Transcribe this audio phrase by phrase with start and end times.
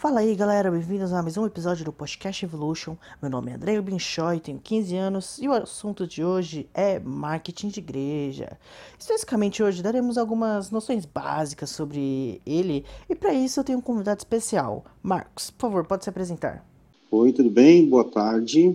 [0.00, 2.96] Fala aí galera, bem-vindos a mais um episódio do Podcast Evolution.
[3.20, 7.68] Meu nome é André Binchoy, tenho 15 anos e o assunto de hoje é marketing
[7.68, 8.56] de igreja.
[8.98, 14.20] Especificamente hoje daremos algumas noções básicas sobre ele e para isso eu tenho um convidado
[14.20, 14.86] especial.
[15.02, 16.66] Marcos, por favor, pode se apresentar.
[17.10, 17.86] Oi, tudo bem?
[17.86, 18.74] Boa tarde.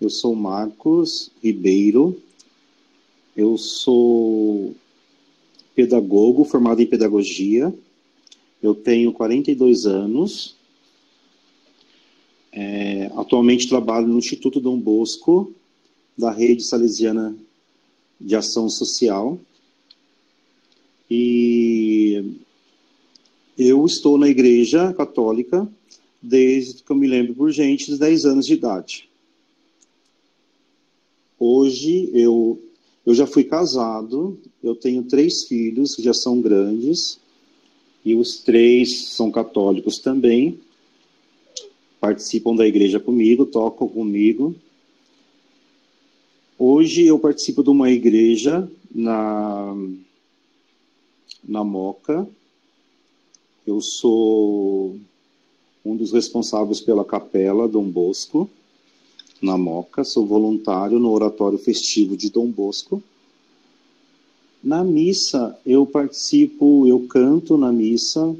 [0.00, 2.16] Eu sou Marcos Ribeiro.
[3.36, 4.76] Eu sou
[5.74, 7.74] pedagogo formado em pedagogia
[8.62, 10.54] eu tenho 42 anos.
[12.52, 15.52] É, atualmente trabalho no Instituto Dom Bosco,
[16.16, 17.34] da Rede Salesiana
[18.20, 19.38] de Ação Social.
[21.10, 22.36] E
[23.58, 25.68] eu estou na Igreja Católica
[26.22, 29.08] desde que eu me lembro por gente, dos 10 anos de idade.
[31.38, 32.62] Hoje eu,
[33.04, 37.18] eu já fui casado, eu tenho três filhos que já são grandes,
[38.04, 40.58] e os três são católicos também,
[42.00, 44.54] participam da igreja comigo, tocam comigo.
[46.58, 49.74] Hoje eu participo de uma igreja na,
[51.42, 52.26] na Moca.
[53.64, 54.96] Eu sou
[55.84, 58.50] um dos responsáveis pela capela Dom Bosco,
[59.40, 60.02] na Moca.
[60.02, 63.02] Sou voluntário no Oratório Festivo de Dom Bosco.
[64.62, 68.36] Na missa, eu participo, eu canto na missa,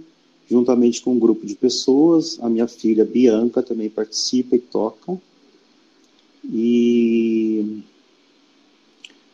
[0.49, 2.39] juntamente com um grupo de pessoas.
[2.41, 5.21] A minha filha Bianca também participa e toca.
[6.45, 7.81] E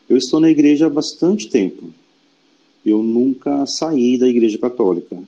[0.08, 1.92] eu estou na igreja há bastante tempo.
[2.86, 5.22] Eu nunca saí da igreja católica.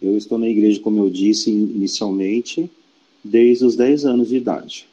[0.00, 2.70] Eu estou na igreja, como eu disse inicialmente,
[3.22, 4.88] desde os 10 anos de idade.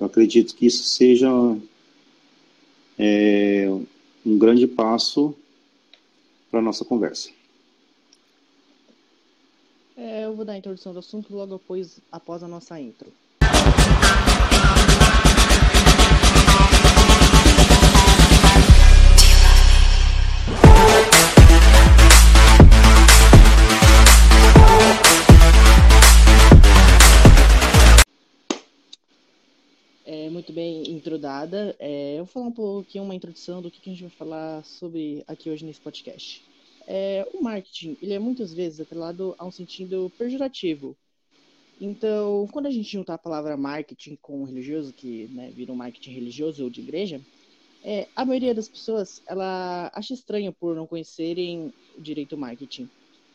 [0.00, 1.30] Eu acredito que isso seja
[3.02, 3.66] é
[4.26, 5.34] um grande passo
[6.50, 7.30] para a nossa conversa.
[9.96, 13.10] É, eu vou dar a introdução do assunto logo após, após a nossa intro.
[30.50, 31.76] Muito bem introdada.
[31.78, 34.64] É, eu vou falar um pouquinho, uma introdução do que, que a gente vai falar
[34.64, 36.44] sobre aqui hoje nesse podcast.
[36.86, 40.96] É, o marketing, ele é muitas vezes atrelado a um sentido pejorativo.
[41.80, 46.12] Então, quando a gente juntar a palavra marketing com religioso, que né, vira um marketing
[46.12, 47.20] religioso ou de igreja,
[47.84, 52.88] é, a maioria das pessoas, ela acha estranho por não conhecerem o direito marketing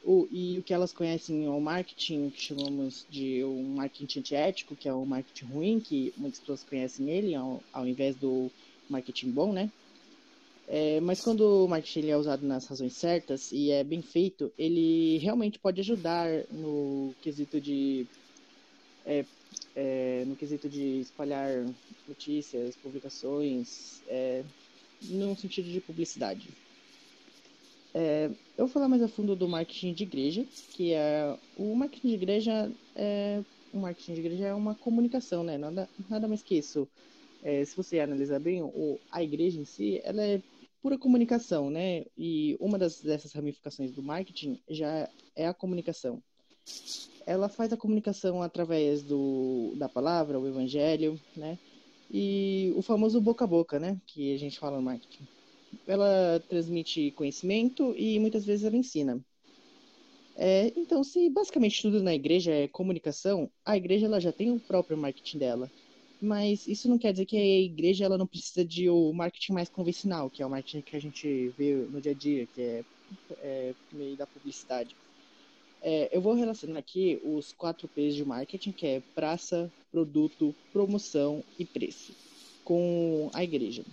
[0.05, 4.75] o, e o que elas conhecem é o marketing, que chamamos de um marketing antiético,
[4.75, 8.51] que é o marketing ruim, que muitas pessoas conhecem ele, ao, ao invés do
[8.87, 9.71] marketing bom, né?
[10.67, 15.17] É, mas quando o marketing é usado nas razões certas e é bem feito, ele
[15.17, 18.07] realmente pode ajudar no quesito de
[19.05, 19.25] é,
[19.75, 21.65] é, no quesito de espalhar
[22.07, 24.43] notícias, publicações, é,
[25.01, 26.49] no sentido de publicidade.
[27.97, 28.25] É,
[28.57, 32.13] eu vou falar mais a fundo do marketing de igreja, que é o marketing de
[32.13, 33.41] igreja é
[33.73, 35.57] o marketing de igreja é uma comunicação, né?
[35.57, 36.85] Nada, nada mais que isso.
[37.41, 40.41] É, se você analisar bem, o, a igreja em si, ela é
[40.81, 42.03] pura comunicação, né?
[42.17, 46.21] E uma das, dessas ramificações do marketing já é a comunicação.
[47.25, 51.57] Ela faz a comunicação através do, da palavra, o evangelho, né?
[52.11, 53.97] E o famoso boca a boca, né?
[54.05, 55.25] Que a gente fala no marketing
[55.87, 59.23] ela transmite conhecimento e muitas vezes ela ensina.
[60.37, 64.59] É, então, se basicamente tudo na igreja é comunicação, a igreja ela já tem o
[64.59, 65.71] próprio marketing dela.
[66.21, 69.69] Mas isso não quer dizer que a igreja ela não precisa de o marketing mais
[69.69, 72.83] convencional, que é o marketing que a gente vê no dia a dia, que é,
[73.41, 74.95] é meio da publicidade.
[75.81, 81.43] É, eu vou relacionar aqui os quatro P's de marketing, que é praça, produto, promoção
[81.59, 82.13] e preço,
[82.63, 83.83] com a igreja.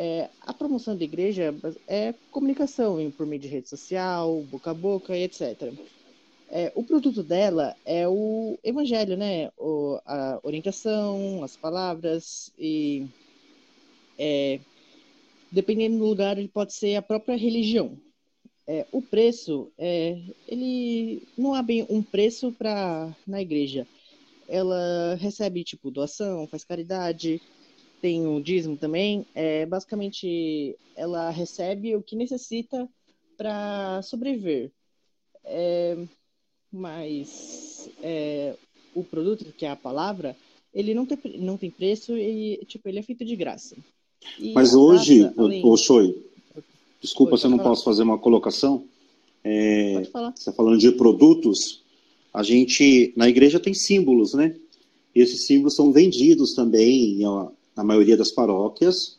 [0.00, 1.52] É, a promoção da igreja
[1.88, 5.72] é comunicação por meio de rede social, boca a boca e etc.
[6.48, 9.50] É, o produto dela é o evangelho, né?
[9.58, 13.08] O, a orientação, as palavras e
[14.16, 14.60] é,
[15.50, 17.98] dependendo do lugar ele pode ser a própria religião.
[18.68, 20.16] É, o preço, é,
[20.46, 23.84] ele não há bem um preço para na igreja.
[24.46, 27.42] Ela recebe tipo doação, faz caridade,
[28.00, 32.88] tem o dízimo também, é, basicamente ela recebe o que necessita
[33.36, 34.70] para sobreviver.
[35.44, 35.96] É,
[36.72, 38.54] mas é,
[38.94, 40.36] o produto, que é a palavra,
[40.74, 43.76] ele não tem, não tem preço e tipo, ele é feito de graça.
[44.38, 45.64] E mas hoje, além...
[45.64, 46.16] ô Choi,
[47.00, 48.84] desculpa se eu não posso fazer uma colocação,
[49.44, 50.32] É, Pode falar.
[50.32, 51.82] Você está falando de produtos.
[52.34, 54.54] A gente, na igreja, tem símbolos, né?
[55.14, 57.20] E esses símbolos são vendidos também
[57.78, 59.16] na maioria das paróquias,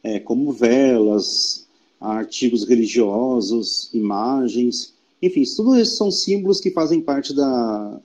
[0.00, 1.66] é, como velas,
[2.00, 8.00] artigos religiosos, imagens, enfim, tudo isso são símbolos que fazem parte da,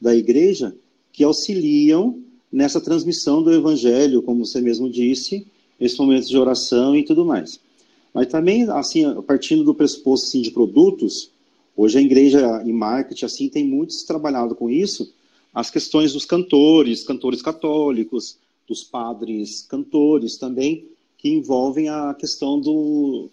[0.00, 0.74] da igreja,
[1.12, 2.18] que auxiliam
[2.50, 5.46] nessa transmissão do evangelho, como você mesmo disse,
[5.78, 7.60] nesses momentos de oração e tudo mais.
[8.12, 11.30] Mas também, assim, partindo do pressuposto assim, de produtos,
[11.76, 15.14] hoje a igreja em marketing assim tem muitos trabalhado com isso,
[15.54, 18.36] as questões dos cantores, cantores católicos,
[18.66, 20.88] dos padres cantores também,
[21.18, 23.28] que envolvem a questão do,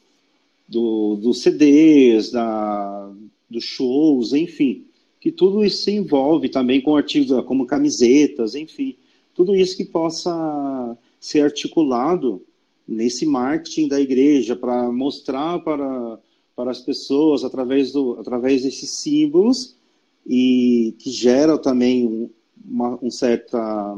[0.67, 3.11] do, dos CDs, da,
[3.49, 4.85] dos shows, enfim,
[5.19, 8.95] que tudo isso se envolve também com artigos como camisetas, enfim,
[9.35, 12.41] tudo isso que possa ser articulado
[12.87, 16.19] nesse marketing da igreja para mostrar para,
[16.55, 19.75] para as pessoas através, do, através desses símbolos
[20.25, 22.29] e que gera também
[22.65, 23.97] uma, um certa,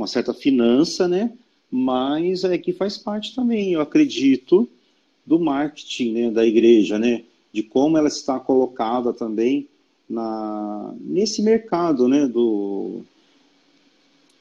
[0.00, 1.32] uma certa finança, né?
[1.70, 4.68] mas é que faz parte também, eu acredito,
[5.24, 7.24] do marketing né, da igreja, né?
[7.52, 9.68] de como ela está colocada também
[10.08, 13.02] na, nesse mercado né, do,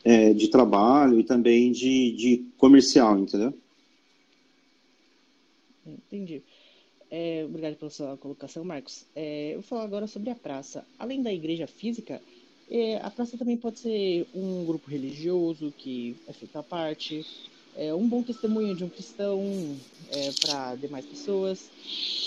[0.04, 3.54] é, de trabalho e também de, de comercial, entendeu?
[5.86, 6.42] Entendi.
[7.12, 9.06] É, obrigado pela sua colocação, Marcos.
[9.16, 10.86] É, eu vou falar agora sobre a praça.
[10.98, 12.22] Além da igreja física,
[12.70, 17.28] é, a praça também pode ser um grupo religioso que é feito à parte,
[17.76, 19.42] é, um bom testemunho de um cristão
[20.08, 21.72] é, para demais pessoas.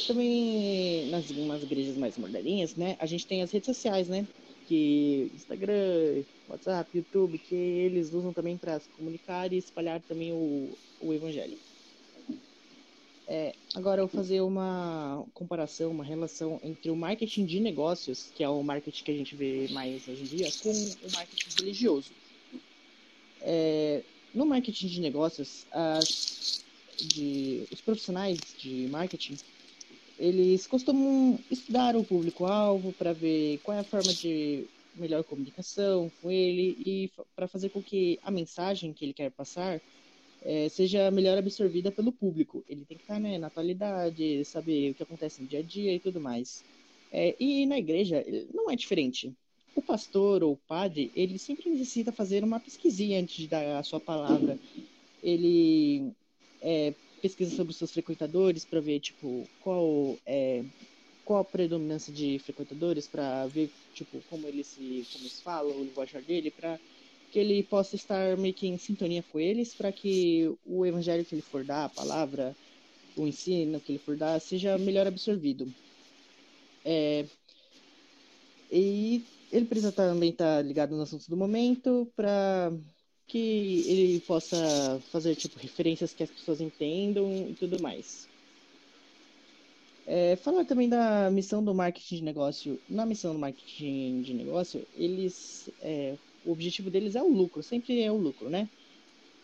[0.07, 4.29] Também nas, nas igrejas mais moderninhas, né, a gente tem as redes sociais, né,
[4.65, 10.79] que Instagram, WhatsApp, YouTube, que eles usam também para se comunicar e espalhar também o,
[11.01, 11.61] o evangelho.
[13.27, 18.43] É, agora eu vou fazer uma comparação, uma relação entre o marketing de negócios, que
[18.43, 22.11] é o marketing que a gente vê mais hoje em dia, com o marketing religioso.
[23.41, 24.03] É,
[24.35, 26.65] no marketing de negócios, as,
[26.99, 29.37] de, os profissionais de marketing,
[30.19, 36.31] eles costumam estudar o público-alvo para ver qual é a forma de melhor comunicação com
[36.31, 39.81] ele e para fazer com que a mensagem que ele quer passar
[40.45, 42.65] é, seja melhor absorvida pelo público.
[42.69, 45.95] Ele tem que estar né, na atualidade, saber o que acontece no dia a dia
[45.95, 46.65] e tudo mais.
[47.11, 48.25] É, e na igreja
[48.55, 49.33] não é diferente
[49.75, 53.83] o pastor ou o padre, ele sempre necessita fazer uma pesquisinha antes de dar a
[53.83, 54.59] sua palavra.
[55.23, 56.13] Ele
[56.61, 60.65] é, pesquisa sobre os seus frequentadores para ver, tipo, qual é
[61.25, 65.85] qual a predominância de frequentadores para ver, tipo, como eles se como eles falam, o
[65.85, 66.81] linguajar dele, para
[67.33, 71.35] que ele possa estar meio que em sintonia com eles, para que o evangelho que
[71.35, 72.55] ele for dar, a palavra,
[73.17, 75.73] o ensino que ele for dar, seja melhor absorvido.
[76.85, 77.25] É,
[78.71, 82.71] e ele precisa também estar tá ligado nos assuntos do momento para
[83.27, 88.29] que ele possa fazer tipo referências que as pessoas entendam e tudo mais.
[90.07, 92.79] É, falar também da missão do marketing de negócio.
[92.89, 98.01] Na missão do marketing de negócio, eles, é, o objetivo deles é o lucro, sempre
[98.01, 98.69] é o lucro, né?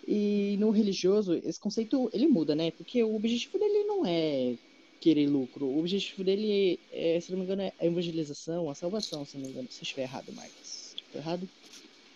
[0.06, 2.71] E no religioso, esse conceito ele muda, né?
[2.71, 4.55] Porque o objetivo dele não é
[5.00, 5.67] querer lucro.
[5.67, 9.45] O objetivo dele, é, se não me engano, é a evangelização, a salvação, se não
[9.45, 9.69] me engano.
[9.71, 10.95] Se eu estiver errado, Marcos.
[10.97, 11.49] Estou errado?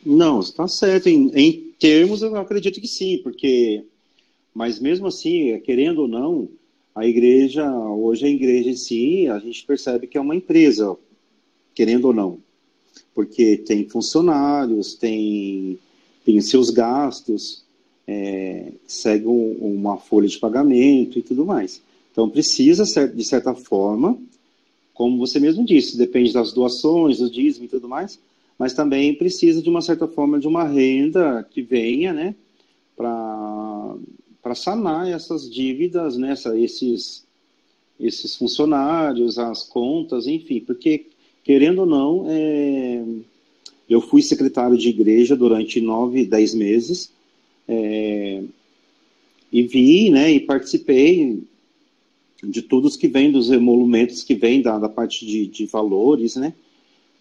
[0.04, 1.08] Não, está certo.
[1.08, 3.84] Em, em termos, eu acredito que sim, porque.
[4.54, 6.48] Mas mesmo assim, querendo ou não,
[6.94, 10.96] a igreja, hoje a igreja em si, a gente percebe que é uma empresa,
[11.74, 12.38] querendo ou não.
[13.14, 15.78] Porque tem funcionários, tem,
[16.24, 17.62] tem seus gastos,
[18.06, 21.80] é, segue um, uma folha de pagamento e tudo mais.
[22.10, 24.18] Então, precisa, de certa forma,
[24.94, 28.18] como você mesmo disse, depende das doações, do dízimo e tudo mais,
[28.58, 32.34] mas também precisa, de uma certa forma, de uma renda que venha, né,
[32.96, 37.24] para sanar essas dívidas, né, esses,
[37.98, 41.06] esses funcionários, as contas, enfim, porque,
[41.44, 43.02] querendo ou não, é,
[43.88, 47.10] eu fui secretário de igreja durante nove, dez meses,
[47.68, 48.42] é,
[49.52, 51.42] e vi, né, e participei
[52.42, 56.54] de todos que vêm dos emolumentos que vêm da, da parte de, de valores, né?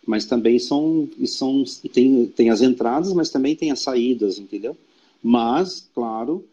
[0.05, 1.63] Mas também são, são
[1.93, 4.75] tem, tem as entradas, mas também tem as saídas, entendeu?
[5.21, 6.43] Mas, claro,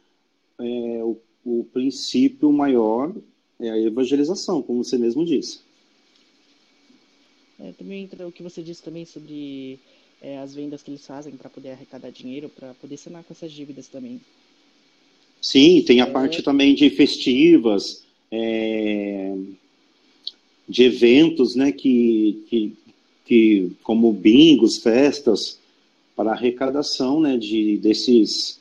[0.59, 3.15] é, o, o princípio maior
[3.59, 5.61] é a evangelização, como você mesmo disse.
[7.61, 9.79] É, também entra o que você disse também sobre
[10.23, 13.53] é, as vendas que eles fazem para poder arrecadar dinheiro, para poder sanar com essas
[13.53, 14.21] dívidas também.
[15.41, 16.11] Sim, tem a é...
[16.11, 19.35] parte também de festivas, é,
[20.69, 22.77] de eventos, né, que, que,
[23.25, 25.59] que como bingos, festas,
[26.15, 28.59] para arrecadação, né, de desses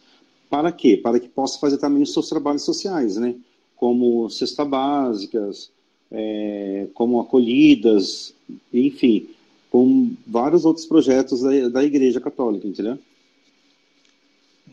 [0.50, 0.96] para quê?
[0.96, 3.36] Para que possa fazer também os seus trabalhos sociais, né?
[3.76, 5.70] Como cesta básicas,
[6.12, 8.34] é, como acolhidas,
[8.74, 9.30] enfim,
[9.70, 12.98] com vários outros projetos da, da Igreja Católica, entendeu?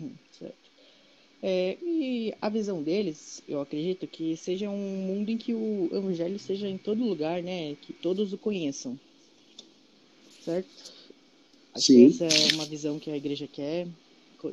[0.00, 0.54] Uhum, certo.
[1.42, 6.38] É, e a visão deles, eu acredito que seja um mundo em que o Evangelho
[6.38, 7.76] seja em todo lugar, né?
[7.82, 8.98] Que todos o conheçam,
[10.42, 10.68] certo?
[11.74, 12.06] Acho Sim.
[12.06, 13.86] essa é uma visão que a Igreja quer,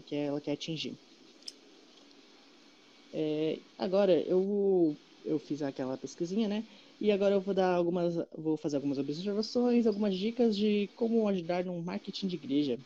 [0.05, 0.95] que ela quer atingir.
[3.13, 6.65] É, agora eu eu fiz aquela pesquisinha, né?
[6.99, 11.65] E agora eu vou dar algumas, vou fazer algumas observações, algumas dicas de como ajudar
[11.65, 12.79] no marketing de igreja.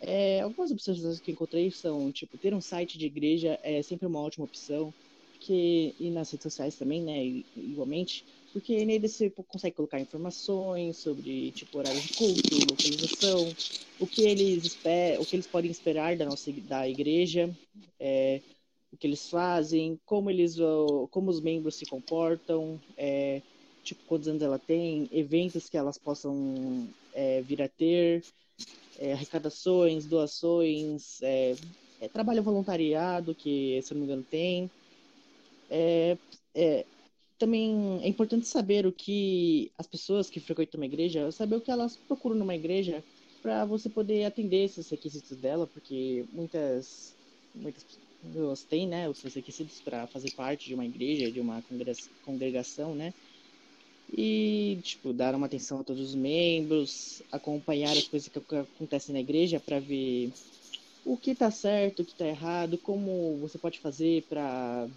[0.00, 4.20] É, algumas observações que encontrei são, tipo, ter um site de igreja é sempre uma
[4.20, 4.94] ótima opção,
[5.32, 11.52] porque, e nas redes sociais também, né, igualmente, porque nele você consegue colocar informações sobre,
[11.52, 13.56] tipo, horário de culto, localização,
[13.98, 17.56] o que eles, esper, o que eles podem esperar da nossa da igreja,
[17.98, 18.42] é,
[18.96, 20.56] o que eles fazem, como eles,
[21.10, 23.42] como os membros se comportam, é,
[23.84, 28.24] tipo quantos anos ela tem, eventos que elas possam é, vir a ter,
[28.98, 31.54] é, arrecadações, doações, é,
[32.00, 34.70] é, trabalho voluntariado que, se não me engano, tem.
[35.68, 36.16] É,
[37.38, 41.70] também é importante saber o que as pessoas que frequentam uma igreja, saber o que
[41.70, 43.04] elas procuram numa igreja
[43.42, 47.14] para você poder atender esses requisitos dela, porque muitas
[47.54, 47.84] muitas
[48.26, 51.62] pessoas têm, né, os seus requisitos para fazer parte de uma igreja, de uma
[52.22, 53.12] congregação, né?
[54.08, 59.20] E, tipo, dar uma atenção a todos os membros, acompanhar as coisas que acontecem na
[59.20, 60.32] igreja para ver
[61.04, 64.88] o que está certo, o que está errado, como você pode fazer para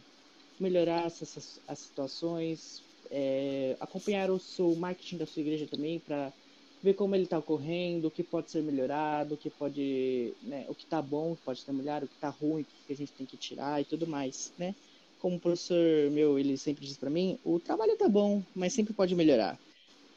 [0.59, 6.33] melhorar essas, as situações, é, acompanhar o seu marketing da sua igreja também para
[6.81, 10.75] ver como ele está ocorrendo, o que pode ser melhorado, o que pode, né, o
[10.75, 12.95] que está bom, o que pode ser melhorado, o que está ruim, o que a
[12.95, 14.73] gente tem que tirar e tudo mais, né?
[15.19, 18.93] Como o professor meu, ele sempre diz para mim, o trabalho está bom, mas sempre
[18.93, 19.59] pode melhorar.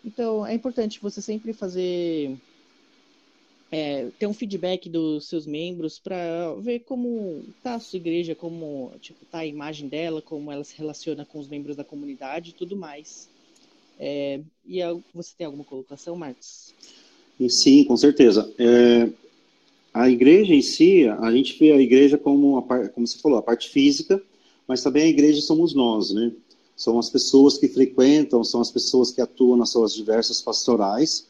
[0.04, 2.38] Então, é importante você sempre fazer
[3.72, 8.92] é, ter um feedback dos seus membros para ver como está a sua igreja, como
[9.00, 12.52] tipo tá a imagem dela, como ela se relaciona com os membros da comunidade e
[12.52, 13.31] tudo mais.
[13.98, 14.80] É, e
[15.14, 16.74] você tem alguma colocação, Marcos?
[17.48, 18.52] Sim, com certeza.
[18.58, 19.08] É,
[19.92, 23.42] a igreja em si, a gente vê a igreja como, a, como você falou, a
[23.42, 24.22] parte física,
[24.66, 26.32] mas também a igreja somos nós, né?
[26.76, 31.26] São as pessoas que frequentam, são as pessoas que atuam nas suas diversas pastorais,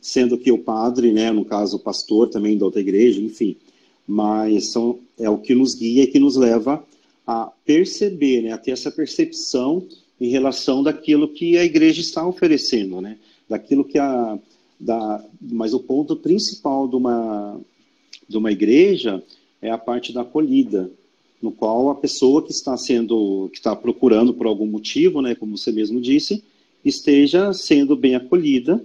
[0.00, 3.56] sendo que o padre, né, no caso o pastor também da outra igreja, enfim,
[4.06, 6.82] mas são, é o que nos guia e que nos leva
[7.26, 9.86] a perceber, né, a ter essa percepção
[10.20, 13.16] em relação daquilo que a igreja está oferecendo, né?
[13.48, 14.38] Daquilo que a
[14.78, 17.60] da, mas o ponto principal de uma
[18.28, 19.22] de uma igreja
[19.60, 20.90] é a parte da acolhida,
[21.42, 25.58] no qual a pessoa que está sendo que está procurando por algum motivo, né, como
[25.58, 26.42] você mesmo disse,
[26.84, 28.82] esteja sendo bem acolhida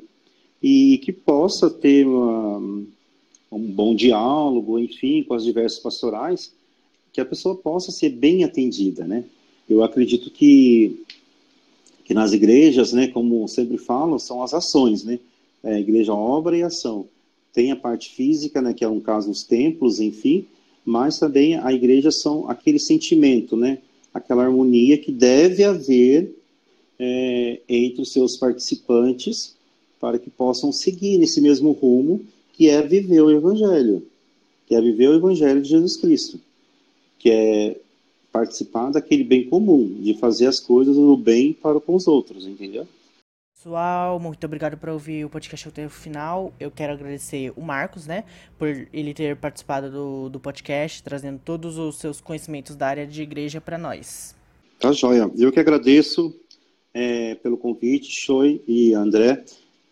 [0.62, 2.58] e que possa ter uma,
[3.52, 6.52] um bom diálogo, enfim, com as diversas pastorais,
[7.14, 9.24] que a pessoa possa ser bem atendida, né?
[9.70, 11.06] Eu acredito que
[12.06, 15.20] que nas igrejas, né, como sempre falo, são as ações, né?
[15.64, 17.08] É, igreja, obra e ação.
[17.52, 20.46] Tem a parte física, né, que é um caso os templos, enfim,
[20.86, 23.80] mas também a igreja são aquele sentimento, né?
[24.14, 26.32] Aquela harmonia que deve haver
[27.00, 29.56] é, entre os seus participantes
[30.00, 32.22] para que possam seguir nesse mesmo rumo
[32.54, 34.06] que é viver o Evangelho,
[34.68, 36.40] que é viver o Evangelho de Jesus Cristo,
[37.18, 37.78] que é
[38.36, 42.86] participar daquele bem comum, de fazer as coisas do bem para com os outros, entendeu?
[43.56, 46.54] Pessoal, muito obrigado por ouvir o podcast até o final.
[46.60, 48.26] Eu quero agradecer o Marcos, né,
[48.60, 53.22] por ele ter participado do, do podcast, trazendo todos os seus conhecimentos da área de
[53.22, 54.36] igreja para nós.
[54.82, 55.32] Tá joia.
[55.38, 56.36] Eu que agradeço
[56.94, 59.46] é, pelo convite, Choi e André,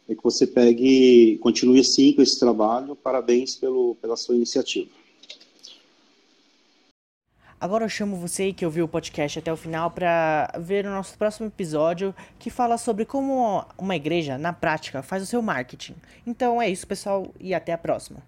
[0.10, 2.94] é que você pegue, continue assim com esse trabalho.
[2.94, 4.90] Parabéns pelo, pela sua iniciativa.
[7.64, 11.18] Agora eu chamo você que ouviu o podcast até o final para ver o nosso
[11.18, 15.96] próximo episódio que fala sobre como uma igreja, na prática, faz o seu marketing.
[16.28, 18.20] Então é isso, pessoal, e até a próxima.